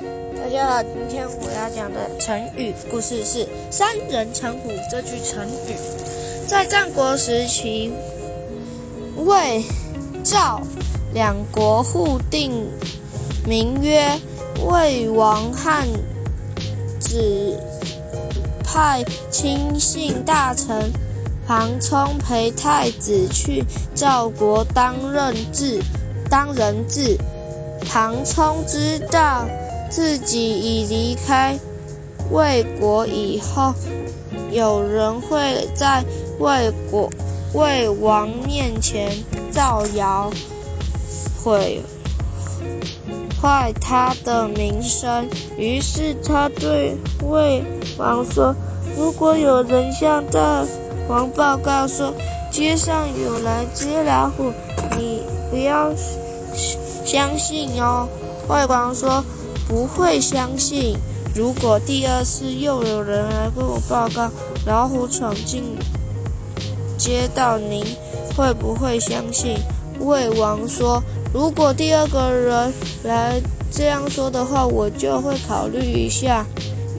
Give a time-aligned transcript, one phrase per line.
[0.00, 5.74] 大家好，今天我要讲的成语故事是“三人成虎”这句成语。
[6.46, 7.90] 在战国时期，
[9.16, 9.64] 魏、
[10.22, 10.60] 赵
[11.12, 12.68] 两国互定
[13.44, 14.08] 名曰，
[14.64, 15.88] 魏王汉
[17.00, 17.58] 指
[18.62, 19.02] 派
[19.32, 20.92] 亲信大臣
[21.44, 23.64] 庞冲陪太子去
[23.96, 25.80] 赵国当任质，
[26.30, 27.18] 当人质。
[27.84, 29.44] 庞冲知道。
[29.98, 31.58] 自己已离开
[32.30, 33.74] 魏国以后，
[34.52, 36.04] 有人会在
[36.38, 37.10] 魏国
[37.52, 39.10] 魏王面前
[39.50, 40.30] 造谣，
[41.42, 41.82] 毁
[43.42, 45.28] 坏他的名声。
[45.56, 47.64] 于是他对魏
[47.96, 48.54] 王说
[48.96, 50.64] ：“如果有人向大
[51.08, 52.14] 王报告说
[52.52, 54.52] 街上有来接老虎，
[54.96, 55.92] 你不要
[57.04, 58.08] 相信哦。”
[58.48, 59.24] 魏王说。
[59.68, 60.96] 不会相信。
[61.34, 64.28] 如果第二次又有人来跟我报告
[64.66, 65.62] 老虎闯进
[66.96, 67.84] 街道，您
[68.36, 69.56] 会不会相信？
[70.00, 71.00] 魏王说
[71.32, 72.72] ：“如果第二个人
[73.04, 76.44] 来这样说的话，我就会考虑一下。”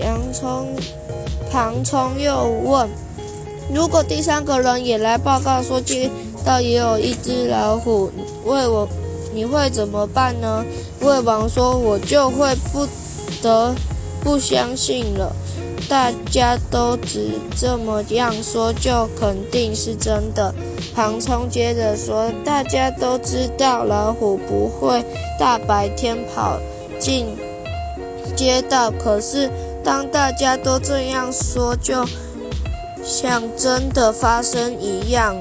[0.00, 0.74] 洋葱
[1.52, 2.88] 庞冲又问
[3.72, 6.10] ：“如果第三个人也来报告说街
[6.44, 8.10] 道也有一只老虎，
[8.44, 8.88] 魏王？”
[9.34, 10.64] 你会怎么办呢？
[11.00, 12.86] 魏王说：“我就会不
[13.42, 13.74] 得
[14.22, 15.34] 不相信了。
[15.88, 20.54] 大家都只这么样说，就肯定是真的。”
[20.94, 25.04] 庞冲接着说：“大家都知道老虎不会
[25.38, 26.60] 大白天跑
[27.00, 27.26] 进
[28.36, 29.50] 街道，可是
[29.82, 32.06] 当大家都这样说，就
[33.04, 35.36] 像真的发生一样。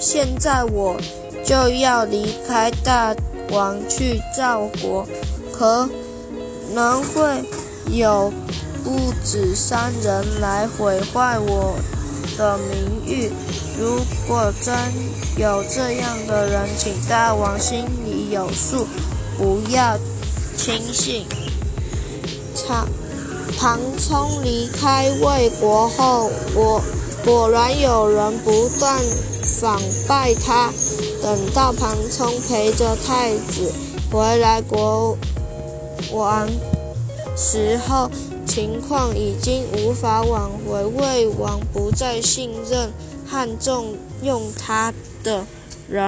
[0.00, 0.96] 现在我。”
[1.44, 3.14] 就要离开大
[3.50, 5.06] 王去赵国，
[5.52, 5.88] 可
[6.72, 7.44] 能会
[7.90, 8.32] 有
[8.84, 11.76] 不止三人来毁坏我
[12.38, 13.30] 的名誉。
[13.78, 14.74] 如果真
[15.36, 18.86] 有这样的人，请大王心里有数，
[19.38, 19.98] 不要
[20.56, 21.24] 轻信。
[22.68, 22.86] 庞
[23.58, 26.80] 庞冲离开魏国后，果
[27.24, 28.96] 果然有人不断
[29.60, 30.70] 反败他。
[31.22, 33.72] 等到庞冲陪着太子
[34.10, 35.16] 回来国
[36.12, 36.48] 王
[37.36, 38.10] 时候，
[38.46, 40.84] 情况已经无法挽回。
[40.84, 42.90] 魏王不再信任
[43.26, 44.92] 汉中用他
[45.22, 45.44] 的
[45.88, 46.02] 人。